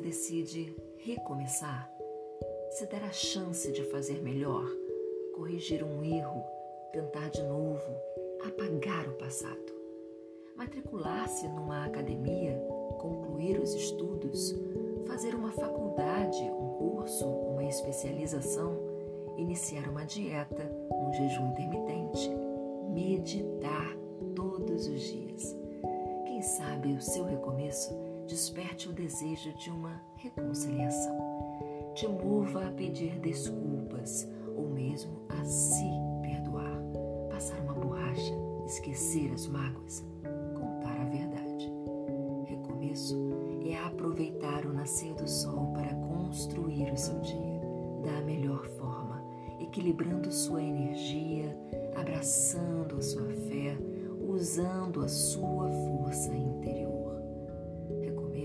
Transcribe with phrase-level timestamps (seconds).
[0.00, 1.90] decide recomeçar,
[2.70, 4.64] se der a chance de fazer melhor,
[5.34, 6.44] corrigir um erro,
[6.92, 7.94] tentar de novo,
[8.44, 9.72] apagar o passado,
[10.56, 12.58] matricular-se numa academia,
[12.98, 14.54] concluir os estudos,
[15.06, 18.76] fazer uma faculdade, um curso, uma especialização,
[19.36, 22.30] iniciar uma dieta, um jejum intermitente,
[28.60, 31.16] desperte o desejo de uma reconciliação,
[31.94, 35.88] te mova a pedir desculpas ou mesmo a se
[36.20, 36.78] perdoar,
[37.30, 38.34] passar uma borracha,
[38.66, 40.04] esquecer as mágoas,
[40.54, 41.72] contar a verdade.
[42.44, 43.16] Recomeço
[43.64, 47.60] é aproveitar o nascer do sol para construir o seu dia
[48.04, 49.24] da melhor forma,
[49.58, 51.56] equilibrando sua energia,
[51.96, 53.78] abraçando a sua fé,
[54.28, 56.79] usando a sua força interior.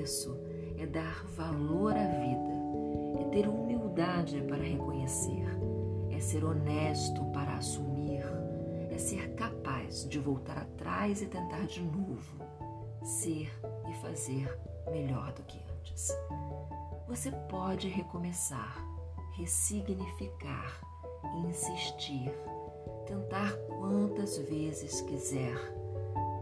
[0.06, 0.38] Recomeço
[0.78, 5.48] é dar valor à vida, é ter humildade para reconhecer,
[6.12, 8.24] é ser honesto para assumir,
[8.92, 12.38] é ser capaz de voltar atrás e tentar de novo,
[13.02, 13.52] ser
[13.90, 14.56] e fazer
[14.92, 16.16] melhor do que antes.
[17.08, 18.78] Você pode recomeçar,
[19.36, 20.82] ressignificar,
[21.48, 22.32] insistir,
[23.08, 25.58] tentar quantas vezes quiser,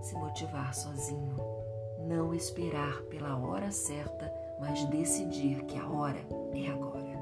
[0.02, 1.53] se motivar sozinho,
[2.08, 6.20] não esperar pela hora certa, mas decidir que a hora
[6.54, 7.14] é agora.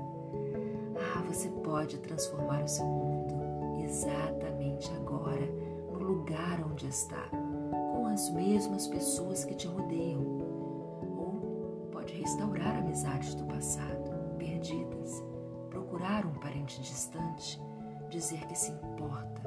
[0.97, 5.45] Ah, você pode transformar o seu mundo exatamente agora,
[5.91, 7.27] no lugar onde está,
[7.93, 10.21] com as mesmas pessoas que te rodeiam.
[11.17, 15.23] Ou pode restaurar amizades do passado, perdidas,
[15.69, 17.61] procurar um parente distante,
[18.09, 19.41] dizer que se importa.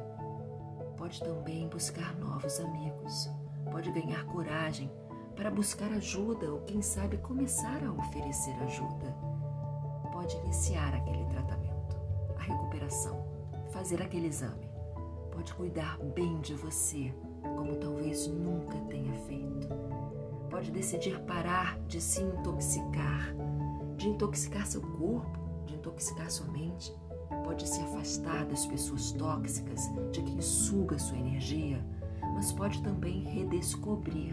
[0.97, 3.31] Pode também buscar novos amigos,
[3.71, 4.91] pode ganhar coragem
[5.35, 9.15] para buscar ajuda ou, quem sabe, começar a oferecer ajuda.
[10.13, 11.97] Pode iniciar aquele tratamento,
[12.39, 13.25] a recuperação,
[13.71, 14.69] fazer aquele exame.
[15.33, 17.13] Pode cuidar bem de você,
[17.43, 19.69] como talvez nunca tenha feito.
[20.49, 23.35] Pode decidir parar de se intoxicar,
[23.97, 26.95] de intoxicar seu corpo, de intoxicar sua mente.
[27.43, 31.85] Pode se afastar das pessoas tóxicas, de quem suga sua energia,
[32.35, 34.33] mas pode também redescobrir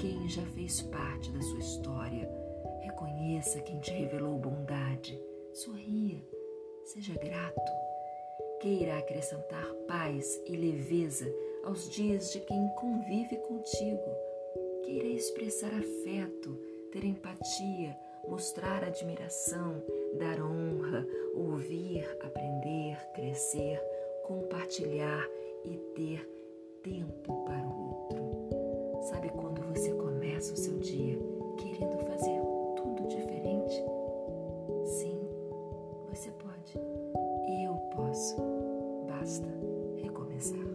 [0.00, 2.28] quem já fez parte da sua história.
[2.80, 5.20] Reconheça quem te revelou bondade.
[5.52, 6.24] Sorria.
[6.86, 7.72] Seja grato.
[8.60, 11.30] Queira acrescentar paz e leveza
[11.64, 14.10] aos dias de quem convive contigo.
[14.84, 16.58] Queira expressar afeto,
[16.92, 17.96] ter empatia,
[18.26, 19.82] mostrar admiração,
[20.18, 23.78] dar honra, ouvir, aprender, crescer,
[24.24, 25.28] compartilhar
[25.64, 26.26] e ter
[26.82, 27.39] tempo
[40.40, 40.69] Jesus.